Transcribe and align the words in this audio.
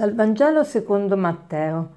Dal 0.00 0.14
Vangelo 0.14 0.64
secondo 0.64 1.14
Matteo. 1.14 1.90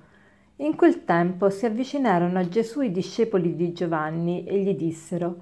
In 0.57 0.75
quel 0.75 1.05
tempo 1.05 1.49
si 1.49 1.65
avvicinarono 1.65 2.37
a 2.37 2.49
Gesù 2.49 2.81
i 2.81 2.91
discepoli 2.91 3.55
di 3.55 3.71
Giovanni 3.71 4.43
e 4.43 4.59
gli 4.59 4.75
dissero, 4.75 5.33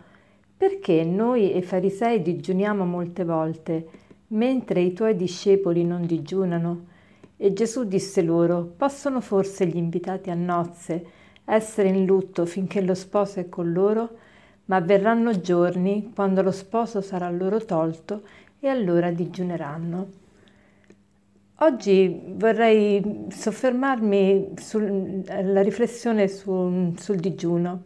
perché 0.56 1.04
noi 1.04 1.54
e 1.54 1.64
farisei 1.64 2.22
digiuniamo 2.22 2.86
molte 2.86 3.26
volte, 3.26 3.88
mentre 4.28 4.80
i 4.82 4.94
tuoi 4.94 5.16
discepoli 5.16 5.84
non 5.84 6.06
digiunano? 6.06 6.86
E 7.36 7.52
Gesù 7.52 7.86
disse 7.86 8.22
loro, 8.22 8.72
possono 8.78 9.22
forse 9.22 9.66
gli 9.66 9.78
invitati 9.78 10.30
a 10.30 10.36
nozze 10.36 11.04
essere 11.46 11.88
in 11.88 12.06
lutto 12.06 12.46
finché 12.46 12.82
lo 12.82 12.94
sposo 12.94 13.40
è 13.40 13.50
con 13.50 13.72
loro? 13.72 14.18
Ma 14.66 14.80
verranno 14.80 15.40
giorni 15.40 16.12
quando 16.14 16.44
lo 16.44 16.52
sposo 16.52 17.02
sarà 17.02 17.28
loro 17.32 17.66
tolto 17.66 18.22
e 18.60 18.68
allora 18.68 19.10
digiuneranno. 19.10 20.30
Oggi 21.64 22.20
vorrei 22.26 23.28
soffermarmi 23.30 24.54
sulla 24.56 25.62
riflessione 25.62 26.28
sul, 26.28 26.98
sul 26.98 27.18
digiuno. 27.18 27.84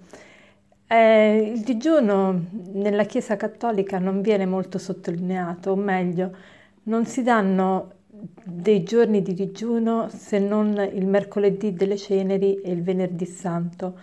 Eh, 0.88 1.52
il 1.54 1.60
digiuno 1.60 2.42
nella 2.72 3.04
Chiesa 3.04 3.36
Cattolica 3.36 4.00
non 4.00 4.22
viene 4.22 4.46
molto 4.46 4.78
sottolineato, 4.78 5.72
o 5.72 5.76
meglio, 5.76 6.34
non 6.84 7.06
si 7.06 7.22
danno 7.22 7.92
dei 8.46 8.84
giorni 8.84 9.22
di 9.22 9.34
digiuno 9.34 10.08
se 10.08 10.40
non 10.40 10.90
il 10.94 11.06
mercoledì 11.06 11.74
delle 11.74 11.98
ceneri 11.98 12.62
e 12.62 12.72
il 12.72 12.82
venerdì 12.82 13.26
santo. 13.26 14.00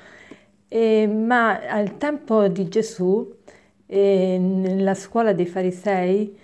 Eh, 0.68 1.06
ma 1.06 1.66
al 1.66 1.96
tempo 1.96 2.46
di 2.48 2.68
Gesù, 2.68 3.26
eh, 3.86 4.36
nella 4.38 4.94
scuola 4.94 5.32
dei 5.32 5.46
farisei, 5.46 6.36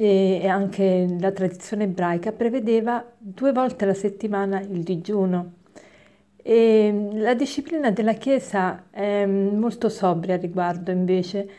e 0.00 0.46
anche 0.46 1.16
la 1.18 1.32
tradizione 1.32 1.84
ebraica 1.84 2.30
prevedeva 2.30 3.04
due 3.18 3.50
volte 3.50 3.82
alla 3.82 3.94
settimana 3.94 4.60
il 4.60 4.84
digiuno. 4.84 5.54
E 6.36 7.08
la 7.14 7.34
disciplina 7.34 7.90
della 7.90 8.12
Chiesa 8.12 8.84
è 8.90 9.26
molto 9.26 9.88
sobria 9.88 10.34
al 10.34 10.40
riguardo 10.40 10.92
invece. 10.92 11.50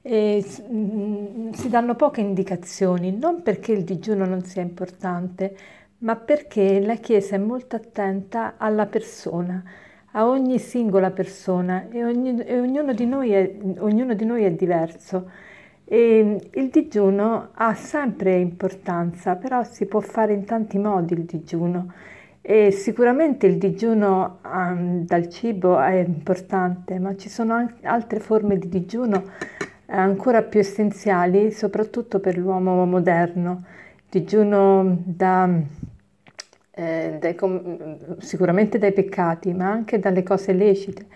E 0.00 0.42
si 0.42 1.68
danno 1.68 1.94
poche 1.94 2.22
indicazioni, 2.22 3.14
non 3.16 3.42
perché 3.42 3.72
il 3.72 3.84
digiuno 3.84 4.24
non 4.24 4.42
sia 4.42 4.62
importante, 4.62 5.54
ma 5.98 6.16
perché 6.16 6.80
la 6.80 6.96
Chiesa 6.96 7.36
è 7.36 7.38
molto 7.38 7.76
attenta 7.76 8.54
alla 8.56 8.86
persona, 8.86 9.62
a 10.12 10.26
ogni 10.26 10.58
singola 10.58 11.10
persona 11.10 11.88
e, 11.90 12.02
ogni, 12.04 12.42
e 12.42 12.58
ognuno, 12.58 12.94
di 12.94 13.04
è, 13.32 13.54
ognuno 13.78 14.14
di 14.14 14.24
noi 14.24 14.44
è 14.44 14.50
diverso. 14.50 15.30
E 15.92 16.48
il 16.54 16.70
digiuno 16.70 17.50
ha 17.52 17.74
sempre 17.74 18.38
importanza, 18.38 19.36
però 19.36 19.62
si 19.62 19.84
può 19.84 20.00
fare 20.00 20.32
in 20.32 20.46
tanti 20.46 20.78
modi 20.78 21.12
il 21.12 21.24
digiuno. 21.24 21.92
E 22.40 22.70
sicuramente 22.70 23.46
il 23.46 23.58
digiuno 23.58 24.38
um, 24.42 25.04
dal 25.04 25.28
cibo 25.28 25.78
è 25.78 25.96
importante, 25.96 26.98
ma 26.98 27.14
ci 27.16 27.28
sono 27.28 27.68
altre 27.82 28.20
forme 28.20 28.56
di 28.56 28.70
digiuno 28.70 29.22
eh, 29.84 29.94
ancora 29.94 30.40
più 30.40 30.60
essenziali, 30.60 31.50
soprattutto 31.50 32.20
per 32.20 32.38
l'uomo 32.38 32.86
moderno. 32.86 33.64
Digiuno 34.08 34.96
da, 35.04 35.46
eh, 36.70 37.18
dai, 37.20 37.36
sicuramente 38.16 38.78
dai 38.78 38.92
peccati, 38.94 39.52
ma 39.52 39.70
anche 39.70 39.98
dalle 39.98 40.22
cose 40.22 40.54
lecite 40.54 41.06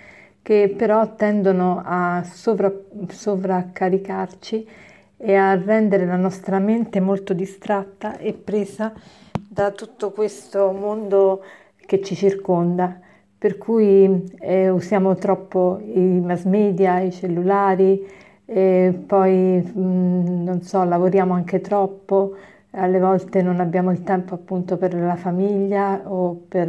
che 0.46 0.72
però 0.76 1.16
tendono 1.16 1.82
a 1.84 2.22
sovra, 2.22 2.72
sovraccaricarci 3.08 4.68
e 5.16 5.34
a 5.34 5.56
rendere 5.56 6.06
la 6.06 6.14
nostra 6.14 6.60
mente 6.60 7.00
molto 7.00 7.32
distratta 7.32 8.16
e 8.16 8.32
presa 8.32 8.92
da 9.32 9.72
tutto 9.72 10.12
questo 10.12 10.70
mondo 10.70 11.42
che 11.84 12.00
ci 12.00 12.14
circonda, 12.14 12.96
per 13.36 13.58
cui 13.58 14.30
eh, 14.38 14.68
usiamo 14.68 15.16
troppo 15.16 15.80
i 15.82 16.20
mass 16.20 16.44
media, 16.44 17.00
i 17.00 17.10
cellulari, 17.10 18.06
poi 18.44 19.68
mh, 19.74 19.80
mm, 19.80 20.44
non 20.44 20.62
so, 20.62 20.84
lavoriamo 20.84 21.34
anche 21.34 21.60
troppo, 21.60 22.36
alle 22.70 23.00
volte 23.00 23.42
non 23.42 23.58
abbiamo 23.58 23.90
il 23.90 24.04
tempo 24.04 24.34
appunto 24.34 24.76
per 24.76 24.94
la 24.94 25.16
famiglia 25.16 26.02
o 26.04 26.40
per 26.46 26.68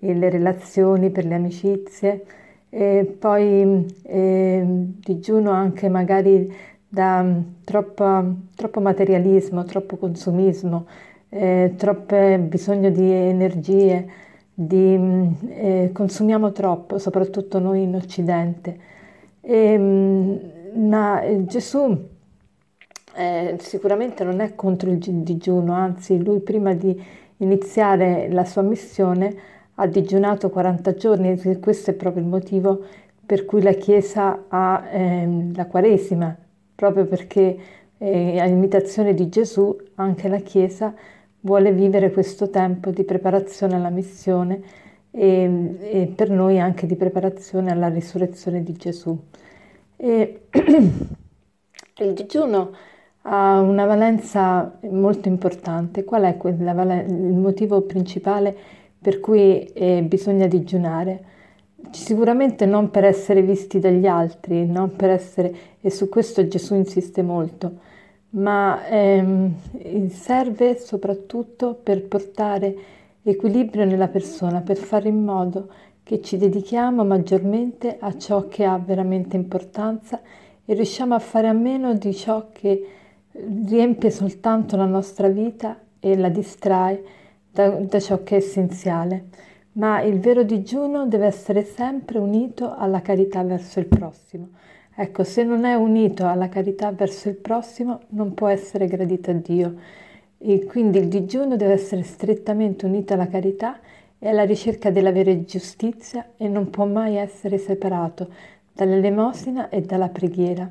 le 0.00 0.30
relazioni, 0.30 1.10
per 1.10 1.26
le 1.26 1.34
amicizie 1.36 2.24
e 2.76 3.04
poi 3.04 3.86
eh, 4.02 4.64
digiuno 4.66 5.52
anche 5.52 5.88
magari 5.88 6.52
da 6.88 7.22
mm, 7.22 7.40
troppo, 7.62 8.34
troppo 8.56 8.80
materialismo, 8.80 9.62
troppo 9.62 9.96
consumismo, 9.96 10.86
eh, 11.28 11.74
troppo 11.76 12.16
bisogno 12.38 12.90
di 12.90 13.08
energie, 13.12 14.08
di, 14.52 14.98
eh, 15.50 15.90
consumiamo 15.92 16.50
troppo, 16.50 16.98
soprattutto 16.98 17.60
noi 17.60 17.82
in 17.82 17.94
Occidente. 17.94 18.78
E, 19.40 19.78
mm, 19.78 20.36
ma 20.88 21.20
eh, 21.22 21.44
Gesù 21.44 21.96
eh, 23.14 23.56
sicuramente 23.60 24.24
non 24.24 24.40
è 24.40 24.56
contro 24.56 24.90
il 24.90 24.98
digiuno, 24.98 25.74
anzi 25.74 26.20
lui 26.20 26.40
prima 26.40 26.74
di 26.74 27.00
iniziare 27.36 28.28
la 28.32 28.44
sua 28.44 28.62
missione 28.62 29.53
ha 29.76 29.86
digiunato 29.86 30.50
40 30.50 30.94
giorni 30.94 31.58
questo 31.60 31.90
è 31.90 31.94
proprio 31.94 32.22
il 32.22 32.28
motivo 32.28 32.84
per 33.26 33.44
cui 33.44 33.62
la 33.62 33.72
Chiesa 33.72 34.44
ha 34.48 34.84
ehm, 34.90 35.54
la 35.54 35.66
Quaresima, 35.66 36.36
proprio 36.74 37.06
perché 37.06 37.56
eh, 37.98 38.48
imitazione 38.48 39.14
di 39.14 39.28
Gesù 39.28 39.76
anche 39.94 40.28
la 40.28 40.38
Chiesa 40.38 40.94
vuole 41.40 41.72
vivere 41.72 42.10
questo 42.10 42.50
tempo 42.50 42.90
di 42.90 43.04
preparazione 43.04 43.76
alla 43.76 43.90
missione 43.90 44.62
e, 45.10 45.76
e 45.80 46.12
per 46.14 46.30
noi 46.30 46.60
anche 46.60 46.86
di 46.86 46.96
preparazione 46.96 47.70
alla 47.70 47.88
risurrezione 47.88 48.62
di 48.62 48.72
Gesù. 48.74 49.16
E 49.96 50.42
il 51.96 52.12
digiuno 52.12 52.72
ha 53.22 53.60
una 53.60 53.86
valenza 53.86 54.78
molto 54.90 55.28
importante. 55.28 56.04
Qual 56.04 56.22
è 56.22 56.36
il 56.42 57.34
motivo 57.34 57.82
principale? 57.82 58.56
Per 59.04 59.20
cui 59.20 59.64
eh, 59.74 60.02
bisogna 60.02 60.46
digiunare. 60.46 61.24
Sicuramente 61.90 62.64
non 62.64 62.90
per 62.90 63.04
essere 63.04 63.42
visti 63.42 63.78
dagli 63.78 64.06
altri, 64.06 64.64
non 64.64 64.96
per 64.96 65.10
essere, 65.10 65.54
e 65.82 65.90
su 65.90 66.08
questo 66.08 66.48
Gesù 66.48 66.74
insiste 66.74 67.20
molto, 67.20 67.80
ma 68.30 68.88
ehm, 68.88 70.08
serve 70.08 70.78
soprattutto 70.78 71.74
per 71.74 72.04
portare 72.04 72.74
equilibrio 73.22 73.84
nella 73.84 74.08
persona, 74.08 74.62
per 74.62 74.78
fare 74.78 75.10
in 75.10 75.22
modo 75.22 75.68
che 76.02 76.22
ci 76.22 76.38
dedichiamo 76.38 77.04
maggiormente 77.04 77.98
a 78.00 78.16
ciò 78.16 78.48
che 78.48 78.64
ha 78.64 78.78
veramente 78.78 79.36
importanza 79.36 80.18
e 80.64 80.72
riusciamo 80.72 81.14
a 81.14 81.18
fare 81.18 81.48
a 81.48 81.52
meno 81.52 81.92
di 81.92 82.14
ciò 82.14 82.46
che 82.52 82.88
riempie 83.66 84.10
soltanto 84.10 84.76
la 84.76 84.86
nostra 84.86 85.28
vita 85.28 85.78
e 86.00 86.16
la 86.16 86.30
distrae 86.30 87.23
da, 87.54 87.68
da 87.68 88.00
ciò 88.00 88.24
che 88.24 88.34
è 88.34 88.38
essenziale, 88.38 89.26
ma 89.72 90.02
il 90.02 90.18
vero 90.18 90.42
digiuno 90.42 91.06
deve 91.06 91.26
essere 91.26 91.62
sempre 91.62 92.18
unito 92.18 92.74
alla 92.74 93.00
carità 93.00 93.44
verso 93.44 93.78
il 93.78 93.86
prossimo. 93.86 94.48
Ecco, 94.96 95.22
se 95.22 95.44
non 95.44 95.64
è 95.64 95.74
unito 95.74 96.26
alla 96.26 96.48
carità 96.48 96.90
verso 96.90 97.28
il 97.28 97.36
prossimo, 97.36 98.00
non 98.08 98.34
può 98.34 98.48
essere 98.48 98.86
gradito 98.86 99.30
a 99.30 99.34
Dio. 99.34 99.74
E 100.38 100.64
quindi 100.64 100.98
il 100.98 101.06
digiuno 101.08 101.56
deve 101.56 101.72
essere 101.72 102.02
strettamente 102.02 102.86
unito 102.86 103.14
alla 103.14 103.28
carità 103.28 103.78
e 104.18 104.28
alla 104.28 104.44
ricerca 104.44 104.90
della 104.90 105.12
vera 105.12 105.44
giustizia 105.44 106.30
e 106.36 106.48
non 106.48 106.70
può 106.70 106.86
mai 106.86 107.16
essere 107.16 107.58
separato 107.58 108.28
dall'elemosina 108.72 109.68
e 109.68 109.80
dalla 109.80 110.08
preghiera. 110.08 110.70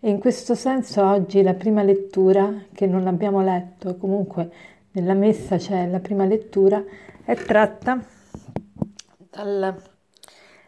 E 0.00 0.10
in 0.10 0.18
questo 0.18 0.54
senso 0.54 1.02
oggi 1.02 1.42
la 1.42 1.54
prima 1.54 1.82
lettura, 1.82 2.64
che 2.72 2.86
non 2.86 3.06
abbiamo 3.06 3.42
letto, 3.42 3.96
comunque 3.96 4.50
nella 4.94 5.14
messa 5.14 5.56
c'è 5.56 5.88
la 5.88 5.98
prima 5.98 6.24
lettura, 6.24 6.82
è 7.24 7.34
tratta 7.34 8.04
dal, 9.30 9.74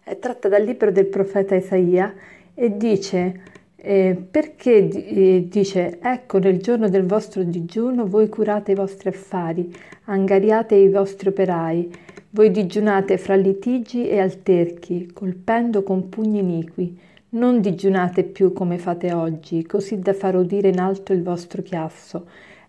è 0.03 0.19
tratta 0.19 0.49
dal 0.49 0.65
libro 0.65 0.91
del 0.91 1.07
profeta 1.07 1.55
Isaia 1.55 2.13
e 2.53 2.77
dice, 2.77 3.41
eh, 3.77 4.17
perché 4.29 4.89
eh, 4.89 5.47
dice, 5.49 6.01
ecco 6.01 6.39
nel 6.39 6.59
giorno 6.59 6.89
del 6.89 7.05
vostro 7.05 7.45
digiuno 7.45 8.07
voi 8.07 8.29
curate 8.29 8.73
i 8.73 8.75
vostri 8.75 9.11
affari, 9.11 9.73
angariate 10.05 10.75
i 10.75 10.89
vostri 10.89 11.29
operai, 11.29 11.93
voi 12.31 12.51
digiunate 12.51 13.19
fra 13.19 13.37
litigi 13.37 14.09
e 14.09 14.19
alterchi, 14.19 15.13
colpendo 15.13 15.85
con 15.85 16.09
pugni 16.09 16.41
iniqui. 16.41 16.99
Non 17.29 17.61
digiunate 17.61 18.25
più 18.25 18.53
come 18.53 18.79
fate 18.79 19.13
oggi, 19.13 19.65
così 19.65 20.01
da 20.01 20.13
far 20.13 20.35
udire 20.37 20.69
in 20.69 20.81
alto 20.81 21.13
il 21.13 21.23
vostro 21.23 21.63
chiasso 21.63 22.27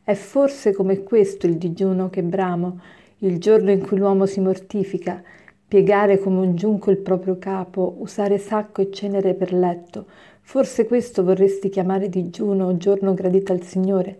è 0.07 0.13
forse 0.13 0.71
come 0.71 1.03
questo 1.03 1.47
il 1.47 1.57
digiuno 1.57 2.09
che 2.09 2.23
bramo, 2.23 2.79
il 3.17 3.39
giorno 3.39 3.71
in 3.71 3.85
cui 3.85 3.97
l'uomo 3.97 4.25
si 4.25 4.39
mortifica, 4.39 5.21
piegare 5.67 6.17
come 6.17 6.39
un 6.39 6.55
giunco 6.55 6.91
il 6.91 6.97
proprio 6.99 7.37
capo, 7.37 7.97
usare 7.97 8.37
sacco 8.37 8.81
e 8.81 8.89
cenere 8.89 9.33
per 9.33 9.51
letto. 9.51 10.05
Forse 10.39 10.85
questo 10.87 11.25
vorresti 11.25 11.67
chiamare 11.67 12.07
digiuno 12.07 12.67
o 12.67 12.77
giorno 12.77 13.13
gradito 13.13 13.51
al 13.51 13.63
Signore? 13.63 14.17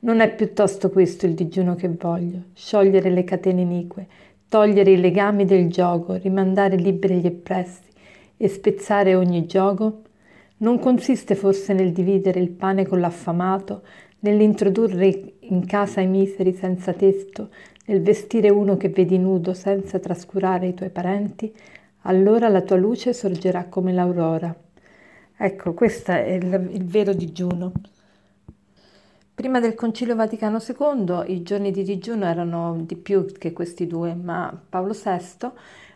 Non 0.00 0.20
è 0.20 0.30
piuttosto 0.34 0.90
questo 0.90 1.24
il 1.24 1.32
digiuno 1.32 1.74
che 1.74 1.88
voglio, 1.88 2.42
sciogliere 2.52 3.08
le 3.08 3.24
catene 3.24 3.62
inique, 3.62 4.06
togliere 4.46 4.90
i 4.90 5.00
legami 5.00 5.46
del 5.46 5.70
gioco, 5.70 6.16
rimandare 6.16 6.76
liberi 6.76 7.18
gli 7.18 7.26
oppressi 7.26 7.88
e 8.36 8.46
spezzare 8.46 9.14
ogni 9.14 9.46
gioco? 9.46 10.02
Non 10.58 10.78
consiste 10.78 11.34
forse 11.34 11.72
nel 11.72 11.92
dividere 11.92 12.40
il 12.40 12.50
pane 12.50 12.86
con 12.86 13.00
l'affamato, 13.00 13.80
nell'introdurre 14.20 15.34
in 15.40 15.66
casa 15.66 16.00
i 16.00 16.06
miseri 16.06 16.52
senza 16.52 16.92
testo, 16.92 17.50
nel 17.86 18.02
vestire 18.02 18.48
uno 18.50 18.76
che 18.76 18.88
vedi 18.88 19.18
nudo 19.18 19.52
senza 19.54 19.98
trascurare 19.98 20.68
i 20.68 20.74
tuoi 20.74 20.90
parenti? 20.90 21.52
Allora 22.02 22.48
la 22.48 22.62
tua 22.62 22.76
luce 22.76 23.12
sorgerà 23.12 23.64
come 23.66 23.92
l'aurora. 23.92 24.54
Ecco, 25.36 25.74
questo 25.74 26.12
è 26.12 26.32
il, 26.32 26.70
il 26.72 26.84
vero 26.84 27.12
digiuno. 27.12 27.72
Prima 29.34 29.58
del 29.58 29.74
Concilio 29.74 30.14
Vaticano 30.14 30.58
II 30.58 31.32
i 31.32 31.42
giorni 31.42 31.70
di 31.70 31.82
digiuno 31.82 32.26
erano 32.26 32.76
di 32.82 32.94
più 32.94 33.24
che 33.26 33.54
questi 33.54 33.86
due, 33.86 34.14
ma 34.14 34.54
Paolo 34.68 34.92
VI 34.92 35.48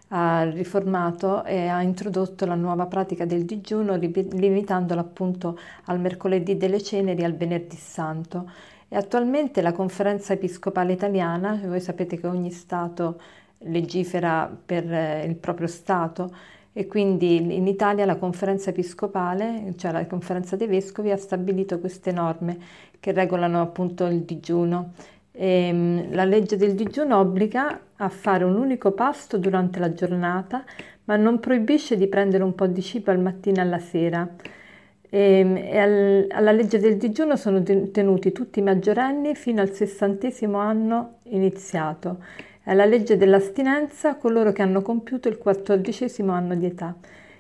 ha 0.09 0.45
riformato 0.45 1.45
e 1.45 1.67
ha 1.67 1.83
introdotto 1.83 2.47
la 2.47 2.55
nuova 2.55 2.87
pratica 2.87 3.25
del 3.25 3.45
digiuno 3.45 3.97
limitandola 3.97 5.01
appunto 5.01 5.59
al 5.85 5.99
mercoledì 5.99 6.57
delle 6.57 6.83
ceneri 6.83 7.23
e 7.23 7.25
al 7.25 7.35
venerdì 7.35 7.77
santo. 7.77 8.51
E 8.89 8.97
attualmente 8.97 9.61
la 9.61 9.73
conferenza 9.73 10.33
episcopale 10.33 10.93
italiana, 10.93 11.61
voi 11.65 11.81
sapete 11.81 12.19
che 12.19 12.27
ogni 12.27 12.51
Stato 12.51 13.21
legifera 13.59 14.51
per 14.65 14.93
eh, 14.93 15.25
il 15.25 15.37
proprio 15.37 15.67
Stato, 15.67 16.31
e 16.77 16.87
quindi 16.89 17.37
in 17.37 17.69
Italia 17.69 18.05
la 18.05 18.17
conferenza 18.17 18.71
episcopale, 18.71 19.75
cioè 19.77 19.93
la 19.93 20.05
conferenza 20.07 20.57
dei 20.57 20.67
vescovi, 20.67 21.13
ha 21.13 21.17
stabilito 21.17 21.79
queste 21.79 22.11
norme 22.11 22.59
che 22.99 23.13
regolano 23.13 23.63
appunto 23.63 24.07
il 24.07 24.23
digiuno. 24.23 24.93
E, 25.37 25.69
ehm, 25.69 26.15
la 26.15 26.25
legge 26.25 26.57
del 26.57 26.75
digiuno 26.75 27.19
obbliga 27.19 27.81
a 27.97 28.09
fare 28.09 28.45
un 28.45 28.57
unico 28.57 28.93
pasto 28.93 29.37
durante 29.39 29.79
la 29.79 29.93
giornata, 29.93 30.65
ma 31.05 31.17
non 31.17 31.41
proibisce 31.41 31.97
di 31.97 32.07
prendere 32.07 32.45
un 32.45 32.55
po' 32.55 32.67
di 32.67 32.83
cibo 32.83 33.11
al 33.11 33.21
mattino 33.21 33.59
e 33.59 33.61
alla 33.61 33.79
sera. 33.79 34.29
E, 35.11 35.39
ehm, 35.39 35.57
e 35.57 35.79
al, 35.79 36.27
alla 36.31 36.53
legge 36.53 36.79
del 36.79 36.97
digiuno 36.97 37.37
sono 37.37 37.63
tenuti 37.63 38.33
tutti 38.33 38.61
i 38.61 38.63
maggiorenni 38.63 39.35
fino 39.35 39.61
al 39.61 39.73
sessantesimo 39.73 40.59
anno 40.59 41.19
iniziato 41.25 42.19
è 42.65 42.73
la 42.73 42.87
legge 42.87 43.19
dell'astinenza 43.19 44.17
coloro 44.17 44.51
che 44.53 44.63
hanno 44.63 44.81
compiuto 44.81 45.29
il 45.29 45.37
quattordicesimo 45.37 46.33
anno 46.33 46.55
di 46.55 46.65
età 46.65 46.97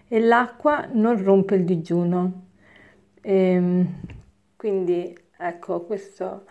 e 0.06 0.20
l'acqua 0.20 0.86
non 0.92 1.22
rompe 1.22 1.54
il 1.54 1.64
digiuno. 1.64 2.42
E, 3.22 3.34
ehm, 3.34 4.00
quindi 4.54 5.16
ecco, 5.38 5.80
questo 5.86 6.44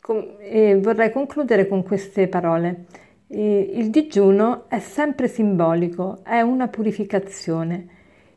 com- 0.00 0.80
vorrei 0.80 1.10
concludere 1.10 1.68
con 1.68 1.82
queste 1.82 2.28
parole. 2.28 2.84
E, 3.26 3.70
il 3.74 3.90
digiuno 3.90 4.68
è 4.68 4.78
sempre 4.78 5.28
simbolico, 5.28 6.18
è 6.22 6.40
una 6.40 6.68
purificazione. 6.68 7.86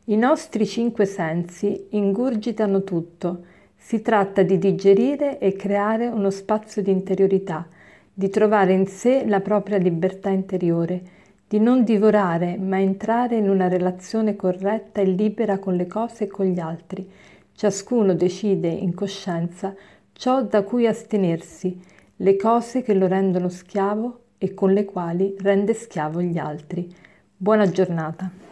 I 0.06 0.16
nostri 0.16 0.66
cinque 0.66 1.04
sensi 1.04 1.86
ingurgitano 1.90 2.82
tutto. 2.82 3.44
Si 3.76 4.00
tratta 4.00 4.42
di 4.42 4.58
digerire 4.58 5.38
e 5.38 5.54
creare 5.54 6.06
uno 6.06 6.30
spazio 6.30 6.82
di 6.82 6.90
interiorità 6.90 7.66
di 8.14 8.28
trovare 8.28 8.74
in 8.74 8.86
sé 8.86 9.24
la 9.26 9.40
propria 9.40 9.78
libertà 9.78 10.28
interiore, 10.28 11.02
di 11.48 11.58
non 11.58 11.82
divorare, 11.82 12.56
ma 12.58 12.78
entrare 12.78 13.36
in 13.36 13.48
una 13.48 13.68
relazione 13.68 14.36
corretta 14.36 15.00
e 15.00 15.06
libera 15.06 15.58
con 15.58 15.76
le 15.76 15.86
cose 15.86 16.24
e 16.24 16.26
con 16.26 16.46
gli 16.46 16.58
altri. 16.58 17.08
Ciascuno 17.54 18.14
decide 18.14 18.68
in 18.68 18.94
coscienza 18.94 19.74
ciò 20.12 20.42
da 20.42 20.62
cui 20.62 20.86
astenersi, 20.86 21.80
le 22.16 22.36
cose 22.36 22.82
che 22.82 22.94
lo 22.94 23.06
rendono 23.06 23.48
schiavo 23.48 24.20
e 24.38 24.54
con 24.54 24.72
le 24.72 24.84
quali 24.84 25.34
rende 25.38 25.74
schiavo 25.74 26.20
gli 26.20 26.38
altri. 26.38 26.94
Buona 27.36 27.68
giornata. 27.68 28.51